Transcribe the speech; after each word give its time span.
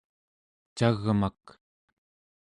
cagmak 0.77 1.43